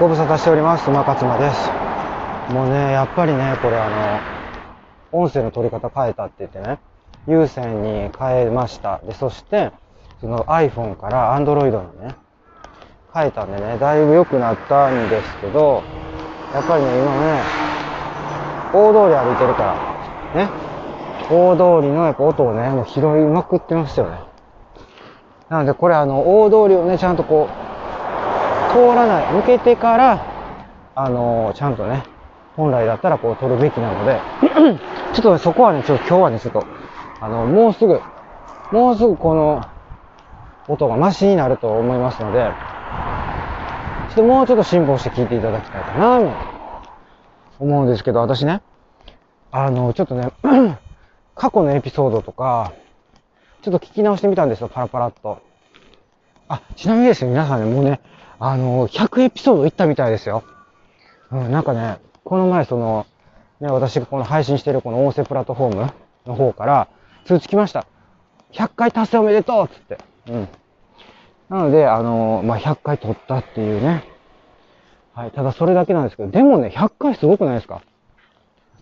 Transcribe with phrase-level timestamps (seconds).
[0.00, 0.90] ご無沙汰しております。
[0.90, 2.52] 馬勝間です。
[2.52, 4.20] もうね、やっぱりね、これあ
[5.12, 6.80] の、音声の取り方変えたって言ってね、
[7.28, 9.00] 有線に変えました。
[9.04, 9.70] で、そして、
[10.20, 12.14] その iPhone から Android にね、
[13.14, 15.82] 変えたんでね、だいぶ良くなったんですけど、
[16.52, 17.42] やっぱりね、今ね、
[18.72, 19.76] 大通り歩いてるか
[20.34, 20.50] ら、ね、
[21.30, 24.18] 大通りのやっぱ音をね、もう拾いまくってますよね。
[25.48, 27.61] なので、これあの、大通りをね、ちゃんとこう、
[28.72, 30.26] 通らない、抜けてから、
[30.94, 32.04] あのちゃんとね、
[32.56, 34.20] 本来だったらこう撮るべきなので、
[35.14, 36.64] ちょっとねそこはね、ちょっと今日はね、ちょっと、
[37.20, 38.00] あの、もうすぐ、
[38.72, 39.62] もうすぐこの、
[40.68, 42.50] 音がマシになると思いますので、
[44.08, 48.62] ちょっともうちょっと辛抱して聞いていただきたいかな、と思うんですけど、私ね、
[49.50, 50.32] あの、ちょっとね、
[51.34, 52.72] 過去のエピソードとか、
[53.62, 55.40] ちょっと聞き直してみたんですよ、パラパラっと。
[56.52, 58.00] あ、ちなみにですね、皆さんね、もうね、
[58.38, 60.44] あの、100エピソードいったみたいですよ。
[61.30, 63.06] うん、なんかね、この前その、
[63.60, 65.92] ね、私がこの配信してるこの音声プラットフォーム
[66.26, 66.88] の方から
[67.24, 67.86] 通知来ました。
[68.52, 69.98] 100回達成おめでとうっつって。
[70.28, 70.48] うん。
[71.48, 74.04] なので、あの、まあ、100回取ったっていうね。
[75.14, 75.30] はい。
[75.30, 77.80] ただそれだけなんですけど、でもね、100回すごくないですか？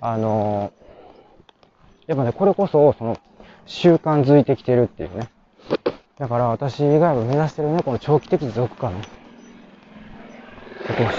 [0.00, 0.72] あの、
[2.06, 3.18] やっぱね、これこそ、その、
[3.64, 5.28] 習慣づいてきてるっていうね。
[6.18, 9.02] だから私が目指してるね、この長期的持続感ね。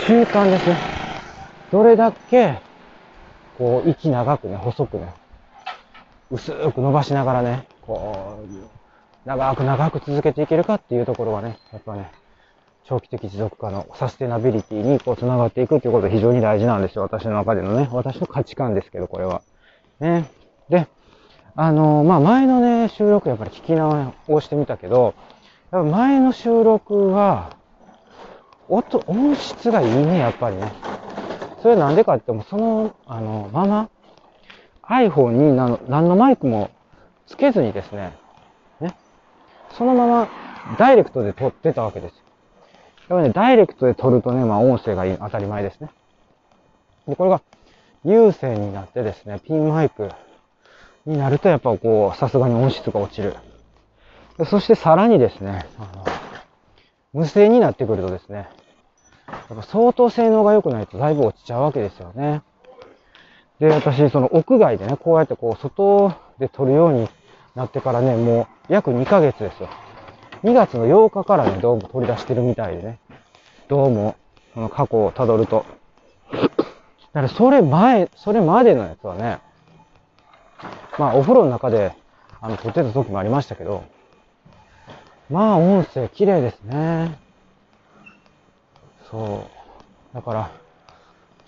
[0.08, 0.78] 習慣ですね。
[1.72, 2.60] どれだけ、
[3.58, 5.14] こう、息長くね、細くね、
[6.32, 12.12] 薄く伸ばしながらね、こう、長く長く続けていけるかっていうところがね、やっぱね、
[12.86, 17.04] 長期的持続化のサステナビリティにこう繋がっていくっていうことが非常に大事なんですよ。
[17.04, 19.42] 私の中でのね、私の価値観ですけど、これは。
[20.00, 20.26] ね。
[20.70, 20.88] で、
[21.60, 25.16] あのまあ、前のね、収録やっぱり聞き直してみたけど、
[25.72, 27.58] 前の収録は、
[28.70, 30.72] 音、音質がいいね、やっぱりね。
[31.64, 33.90] それなんでかっても、その、あの、まま、
[34.84, 36.70] iPhone に何何のマイクも
[37.26, 38.16] つけずにですね、
[38.80, 38.96] ね、
[39.76, 40.30] そのまま
[40.78, 42.18] ダイレクトで撮ってたわけですよ。
[43.10, 45.90] やっぱね、ダイレクトで撮るとね、まあ音声がいい、当たり前ですね。
[47.08, 47.42] で、これが
[48.06, 50.12] 有線になってですね、ピンマイク
[51.08, 53.36] になるとやっぱこう、さすがに音質が落ちる。
[54.46, 56.06] そしてさらにですね、あの
[57.14, 58.50] 無声になってくるとですね、
[59.28, 62.44] やっぱ相当性能が良くないとだいぶ落ちちゃうわけですよね。
[63.60, 67.10] で、私、その屋外でね、こうやってこう、外で撮るように
[67.56, 69.70] なってからね、もう約2ヶ月ですよ。
[70.44, 73.00] 2月の8日からね、どうも取り出してるみたいでね。
[73.70, 74.16] どうも、
[74.54, 75.66] この過去を辿ると。
[76.32, 76.40] だ
[77.14, 79.40] からそれ前、それまでのやつはね、
[80.98, 81.94] まあお風呂の中で、
[82.42, 83.84] あの、撮ってた時もありましたけど、
[85.30, 87.18] まあ音声綺麗ですね。
[89.10, 89.50] そ
[90.14, 90.16] う。
[90.16, 90.52] だから、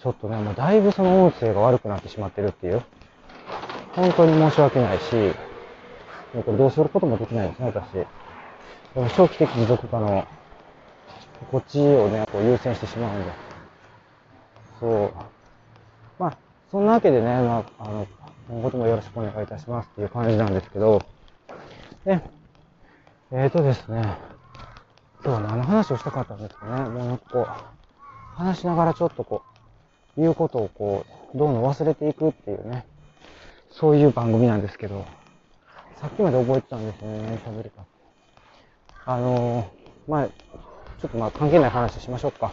[0.01, 2.81] ちょっとね、もうだいぶその音声が悪くなってしまってるっていう。
[3.95, 5.15] 本当に申し訳ないし、
[6.33, 7.91] もうこれどうすることもできないですね、私。
[7.91, 8.07] で
[8.95, 10.25] も長期的持続化の、
[11.51, 13.31] こっちをね、こう優先してしまうんで。
[14.79, 15.11] そう。
[16.17, 16.37] まあ、
[16.71, 18.07] そんなわけでね、まあ、あの、
[18.49, 21.03] 今後ともよろしくお願いいたしますっていう感じなんですけど、
[22.03, 22.19] で、
[23.31, 24.17] えーとですね、
[25.23, 26.89] 今日は何の話をしたかったんですかね。
[26.89, 27.47] もうなんかこう、
[28.35, 29.43] 話しながらちょっとこ
[30.17, 32.87] う、言うことをこう、どんどん忘れていくっていうね、
[33.69, 35.05] そういう番組なんですけど、
[35.97, 37.85] さっきまで覚えてたんですよね、喋りか。
[39.05, 42.51] あのー、まあちょっとまあ関係ない話しましょうか。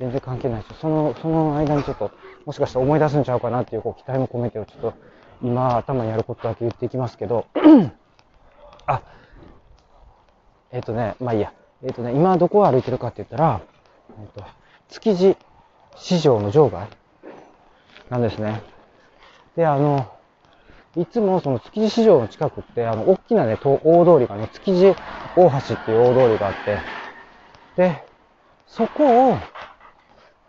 [0.00, 2.10] 全然関係ないですその、その間にちょっと、
[2.46, 4.94] もしかしたら思い出すんちゃうかなっていうこう期待も込めて、ちょっと、
[5.42, 7.46] 今頭にあることだけ言っていきますけど、
[8.86, 9.02] あ、
[10.72, 11.52] えっ、ー、とね、まあいいや。
[11.82, 13.60] えっ、ー、とね、今どこを歩いてるかって言ったら、
[14.18, 14.44] えっ、ー、と、
[14.88, 15.36] 築地
[15.96, 16.88] 市場の場外
[18.10, 18.62] なんですね。
[19.56, 20.06] で、あの、
[20.96, 24.94] いつもその築地市場の近くって、あの、大きなね、大通りがね、築地
[25.36, 26.78] 大橋っていう大通りがあって、
[27.76, 28.04] で、
[28.66, 29.38] そこを、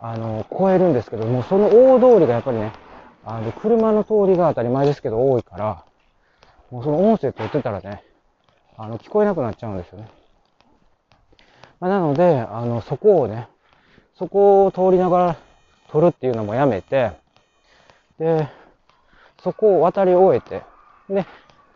[0.00, 2.72] あの、越えるんですけども、その大通りがやっぱりね、
[3.24, 5.84] あの、車の通りが当たり前ですけど多いから、
[6.70, 8.02] もうその音声取ってたらね、
[8.76, 10.08] あの、聞こえなくなっちゃうんですよね。
[11.78, 13.48] まあ、なので、あの、そこをね、
[14.14, 15.36] そこを通りながら
[15.90, 17.12] 撮るっていうのもやめて、
[18.18, 18.48] で、
[19.42, 20.62] そこを渡り終えて、
[21.12, 21.26] で、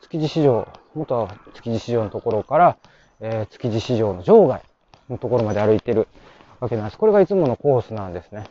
[0.03, 2.77] 築地市場、元は築地市場のところから、
[3.21, 4.63] えー、築地市場の場外
[5.09, 6.07] のところまで歩いてる
[6.61, 6.99] わけなんです。
[6.99, 8.45] これがいつものコースなんですね。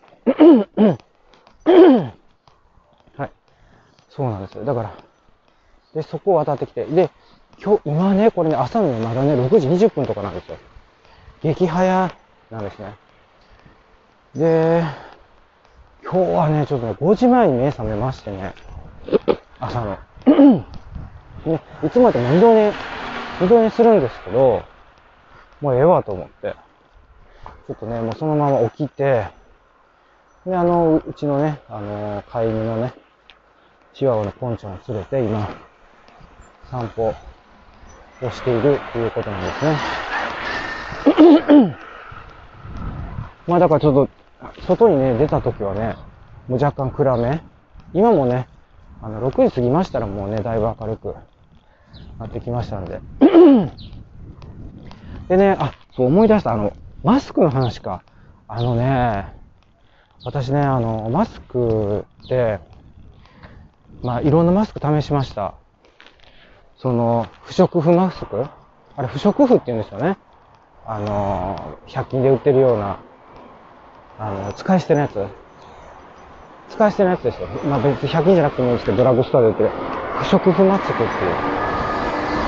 [4.15, 4.63] そうなんですよ。
[4.63, 4.93] だから、
[5.93, 7.09] で、そこを渡ってきて、で、
[7.61, 10.57] 今日、今ね、これね、朝のね、まだね、6時20分とかなんですよ。
[11.41, 12.11] 激早
[12.49, 12.95] なんですね。
[14.35, 14.83] で、
[16.03, 18.53] 今日はね、ちょっとね、5時前に目覚めましてね、
[19.59, 19.97] 朝の。
[21.45, 22.73] ね、いつもだと二度寝、
[23.41, 24.63] 二度寝するんですけど、
[25.59, 26.55] もうええわと思って、
[27.67, 29.27] ちょっとね、もうそのまま起きて、
[30.45, 32.93] で、あの、うちのね、あの、飼い犬のね、
[33.95, 35.47] チワワのポンチョンを連れて今、
[36.69, 37.15] 散歩を
[38.29, 39.77] しているということなんですね。
[43.47, 44.09] まあだからちょっと、
[44.67, 45.95] 外にね、出た時はね、
[46.49, 47.41] もう若干暗め。
[47.93, 48.49] 今もね、
[49.01, 51.15] あの、6時過ぎましたらもうね、だいぶ明るく
[52.19, 52.99] なってきましたんで。
[55.29, 58.03] でね、あ、そう思い出した、あの、マスクの話か。
[58.49, 59.33] あのね、
[60.25, 62.59] 私ね、あの、マスクで、
[64.01, 65.55] まあ、いろんなマスク試しました。
[66.77, 68.45] その、不織布マスク？
[68.97, 70.17] あれ、不織布って言うんですよね。
[70.85, 72.99] あの、100均で売ってるような、
[74.19, 75.25] あの、使い捨てのやつ。
[76.69, 77.47] 使い捨てのやつですよ。
[77.65, 79.69] まあ別に100均じゃなくてもいいんですけど、ドラッグストアで売ってる
[80.19, 81.09] 不織布マスクっていう。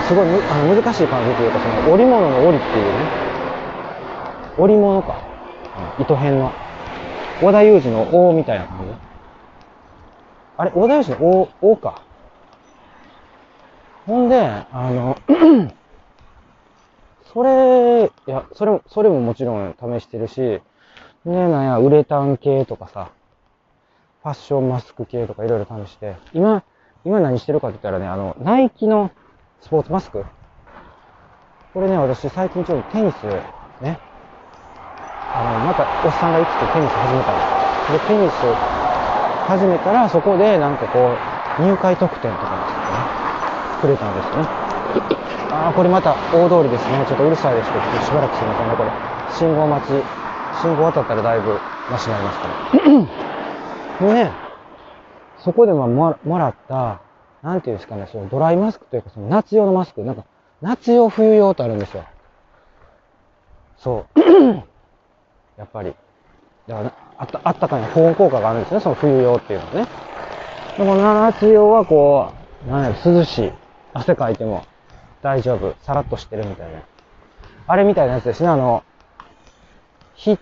[0.07, 2.91] すごいあの難しい感じというか、その織物の織っていうね。
[4.57, 5.21] 織物か。
[5.99, 6.51] 糸編の。
[7.41, 8.94] 織田裕二の王みたいな感じ。
[10.57, 12.01] あれ織田裕二の王、王か。
[14.07, 15.18] ほんで、あの、
[17.33, 20.62] それ、いや、それも、それももちろん試してるし、ね、
[21.25, 23.12] なんや、ウレタン系とかさ、
[24.24, 26.63] ファッションマスク系とかいろいろ試して、今、
[27.06, 29.12] 今何してるかって言ったらね、あの、ナイキの
[29.62, 30.25] スポーツマスク
[31.74, 33.24] これね、私最近ちょっとテニス、
[33.81, 34.00] ね、
[35.33, 38.57] あの、またおっさんが生きてテニス始めたんですで、テニス
[39.47, 40.99] 始めたら、そこでなんかこ
[41.59, 44.44] う、入会特典とかね、くれたんですね。
[45.51, 47.05] ああ、これまた大通りですね。
[47.07, 48.91] ちょっとうるさいですけど、しばらくすいませんね、これ。
[49.33, 49.91] 信号待ち。
[50.61, 51.57] 信号渡ったらだいぶ
[51.89, 54.07] マシになりますから。
[54.13, 54.31] でね、
[55.38, 56.99] そこでまあもらった、
[57.41, 60.25] なんていうんですかね、そのドライマスクというか、その夏用のマスク、なんか、
[60.61, 62.03] 夏用、冬用とあるんですよ。
[63.77, 64.19] そう。
[65.57, 65.95] やっぱり。
[66.67, 69.88] だから、あった、あったかい保温効果があるんですね、その冬用っていうのはね。
[70.78, 72.31] でも夏用はこ
[72.68, 73.52] う、なんやろ、涼しい。
[73.94, 74.64] 汗かいても
[75.24, 75.75] 大丈夫。
[75.81, 76.81] さらっとしてるみたいな。
[77.66, 78.84] あれみたいなやつですね、あの、
[80.14, 80.38] ヒ、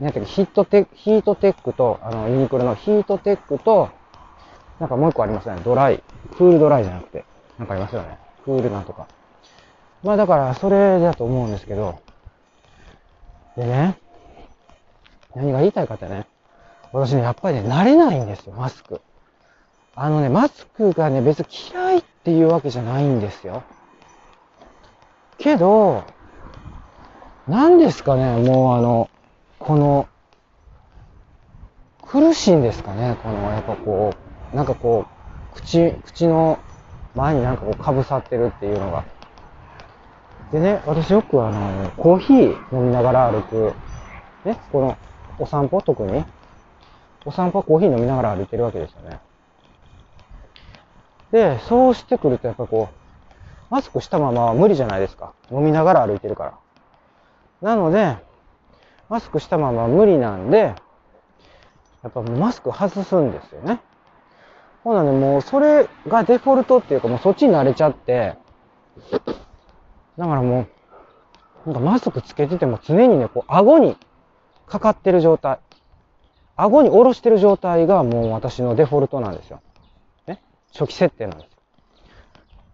[0.00, 3.90] なんていうか、ヒートテヒートテックと、あの、ユニクロのヒートテックと、
[4.78, 5.60] なんかもう一個ありますね。
[5.64, 6.02] ドライ。
[6.36, 7.24] クールドライじゃなくて。
[7.58, 8.18] なんかありますよね。
[8.44, 9.06] クールなんとか。
[10.02, 12.00] まあだから、それだと思うんですけど。
[13.56, 13.98] でね、
[15.34, 16.26] 何が言いたいかってね、
[16.92, 19.00] 私ね、やっぱりね、慣れないんですよ、マスク。
[19.94, 23.62] あのね、マスクがね、別に嫌いっていうわけじゃないんですよ。
[25.38, 26.04] けど、
[27.48, 29.10] 何ですかね、もうあの、
[29.58, 30.08] この、
[32.06, 34.14] 苦しいんですかね、この、やっぱこ
[34.52, 35.06] う、なんかこ
[35.54, 36.58] う、口、口の
[37.14, 39.04] 前になんかこう、かぶさってるっていうのが。
[40.52, 43.72] でね、私よくあの、コーヒー飲みながら歩く、
[44.44, 44.96] ね、この、
[45.38, 46.24] お散歩特に、
[47.24, 49.20] お散歩はコーヒー飲みながら歩いてるわけですよね。
[51.30, 52.94] で、そうしてくるとやっぱこう、
[53.70, 55.32] マスクしたままは無理じゃないですか。
[55.50, 56.58] 飲みながら歩いてるから。
[57.62, 58.16] なので、
[59.08, 60.74] マスクしたまま無理なんで、
[62.02, 63.80] やっぱもうマスク外すんですよね。
[64.84, 68.36] ほなね、もうそれがデフォルトっていうかもうそっちに慣れちゃって、
[70.18, 70.66] だからも
[71.66, 73.96] う、なんかマスクつけてても常にね、こう顎に
[74.72, 75.58] かかってる状態。
[76.56, 79.60] 顎に下ろしてる状態がもう私のデフォルトなんですよ。
[80.26, 80.40] ね？
[80.72, 81.50] 初期設定なんです。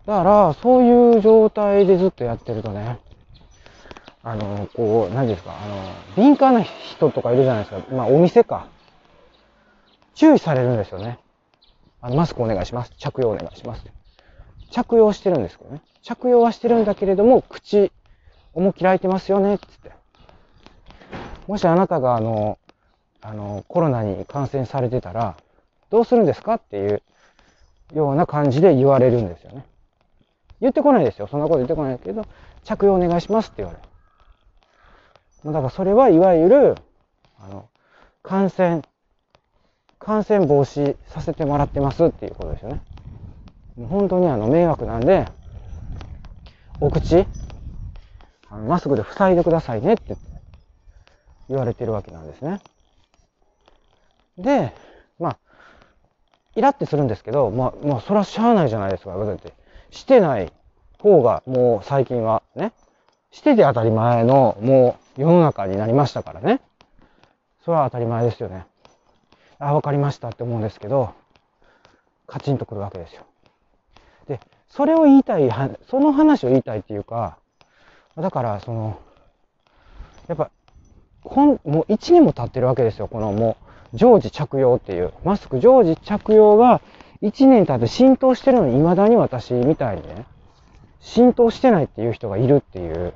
[0.06, 3.00] だから、そういう状態でずっとやってるとね、
[4.22, 5.76] あの、こう、何ですか、あの、
[6.14, 7.94] 敏感な人とかいるじゃないですか。
[7.94, 8.68] まあ、お店か。
[10.14, 11.18] 注意されるんですよね。
[12.00, 12.92] あの、マスクお願いします。
[12.96, 13.84] 着用お願いします。
[14.70, 15.82] 着用してるんですけどね。
[16.02, 17.90] 着用はしてるんだけれども、口、
[18.54, 19.97] 思いっきり開いてますよね、つって。
[21.48, 22.58] もしあなたが、あの、
[23.22, 25.34] あの、コロナに感染されてたら、
[25.90, 27.02] どうするんですかっていう
[27.94, 29.64] ような感じで言われるんですよね。
[30.60, 31.26] 言ってこないですよ。
[31.26, 32.26] そんなこと言ってこないけど、
[32.64, 35.52] 着用お願いしますって言われる。
[35.52, 36.74] だからそれはいわゆる、
[37.40, 37.70] あの、
[38.22, 38.82] 感染、
[39.98, 42.82] 感染防止させてもらってますっていうことですよね。
[43.88, 45.26] 本当にあの、迷惑なんで、
[46.78, 47.26] お口、
[48.50, 50.27] あのマスクで塞いでくださいねって言って
[51.48, 52.60] 言われてるわけなんですね。
[54.36, 54.74] で、
[55.18, 55.38] まあ、
[56.54, 59.52] イラってするんですけど、まあ、まあ、それはしゃあないじゃないですか、だって。
[59.90, 60.52] してない
[60.98, 62.72] 方がもう最近はね、
[63.30, 66.60] してて当たり前のもう世の中になりましたからね。
[67.64, 68.66] それは当たり前ですよね。
[69.58, 71.14] あ、わかりましたって思うんですけど、
[72.26, 73.22] カチンとくるわけですよ。
[74.26, 75.50] で、それを言いたい、
[75.88, 77.38] その話を言いたいっていうか、
[78.16, 78.98] だから、その、
[80.26, 80.50] やっぱ、
[81.28, 83.06] こんもう1年も経ってるわけですよ。
[83.06, 83.56] このも
[83.92, 85.12] う、常時着用っていう。
[85.24, 86.80] マスク常時着用が
[87.22, 90.26] 1年経って浸透してるのに未だに私みたいにね、
[91.00, 93.12] 浸透してないっていう人がいるっていう。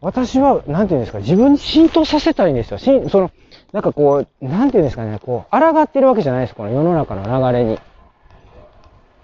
[0.00, 2.78] 私は、なんていうんですか、自分に浸透させたいんですよ。
[2.78, 3.30] しんその、
[3.72, 6.54] なんかこう、なんていうんですかね、こう、抗ってるわけじゃないです。
[6.54, 7.78] この世の中の流れに。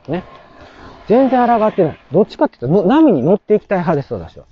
[0.09, 0.25] ね。
[1.09, 1.99] 全然抗ってない。
[2.13, 4.45] どっちかって言うと、波に乗っていきたい派です、私は。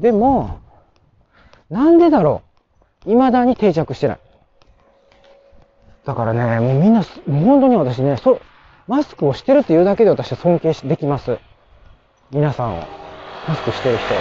[0.00, 0.60] でも、
[1.70, 2.42] なんでだろ
[3.06, 3.10] う？
[3.10, 4.18] 未だに定着してない。
[6.04, 8.40] だからね、もうみんな、本当に私ね、そ、
[8.86, 11.38] マスクをしてるっていうだけで私は尊敬できます。
[12.30, 12.82] 皆さんを。
[13.48, 14.14] マスクしてる人。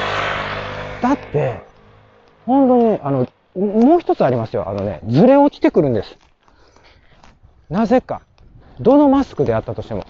[1.02, 1.62] だって、
[2.46, 4.68] 本当に、あの、もう一つありますよ。
[4.68, 6.18] あのね、ずれ落ちてくるんです。
[7.70, 8.22] なぜか。
[8.80, 10.06] どのマスクであったとしても。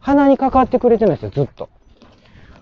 [0.00, 1.68] 鼻にかかってくれてないですよ、ずっと。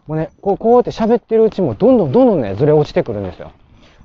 [0.07, 3.53] もうね、こう、こうやって喋ってるうちも、どんどんどんどんね、ずれ落ちてくるんですよ。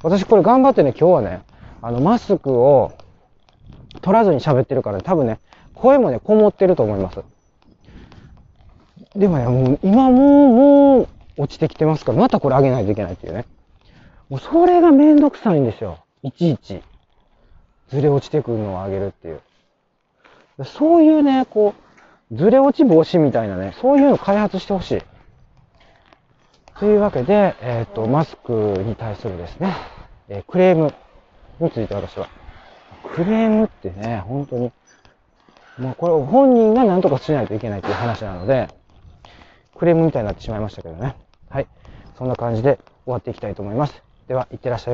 [0.03, 1.41] 私これ頑張ってね、今日はね、
[1.81, 2.93] あの、マスクを
[4.01, 5.39] 取らずに喋ってるから、ね、多分ね、
[5.73, 7.19] 声もね、こもってると思います。
[9.15, 13.45] でもね、もう、今もう、もう、落ちてきてますから、またこれ上げないといけないっていうね。
[14.29, 15.99] もう、それがめんどくさいんですよ。
[16.23, 16.81] いちいち。
[17.89, 19.41] ずれ落ちてくるのを上げるっていう。
[20.63, 21.73] そういうね、こ
[22.31, 25.01] う、ずれ落ち防止みたいなね、そういうのを開発してほしい。
[26.81, 28.51] というわけで、えっ、ー、と、マスク
[28.83, 29.75] に対するですね、
[30.29, 30.91] えー、クレーム
[31.59, 32.27] について私は。
[33.13, 34.71] クレームってね、本当に、
[35.77, 38.67] もうこれ本人が何とかしないといけないという話なので、
[39.77, 41.15] クレームみたいになってしまいましたけどね。
[41.49, 41.67] はい。
[42.17, 44.01] そんな感じで終わっていきたいと思います。
[44.27, 44.89] では、いってらっしゃい。